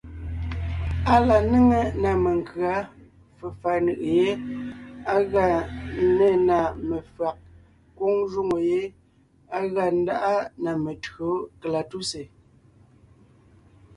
Á 1.13 1.15
la 1.27 1.37
néŋe 1.51 1.79
ná 2.01 2.11
menkʉ̌a, 2.23 2.75
fefà 3.37 3.71
nʉʼʉ 3.85 3.99
yé, 4.17 4.29
á 5.13 5.15
gʉa 5.31 5.47
nê 6.17 6.29
na 6.47 6.57
mefÿàg, 6.87 7.37
kwóŋ 7.95 8.13
jwóŋo 8.31 8.57
yé 8.69 8.81
á 9.55 9.59
gʉa 9.73 9.85
ńdáʼa 9.99 10.33
na 10.63 10.71
metÿǒ 10.83 11.29
kalatúsè. 11.61 12.23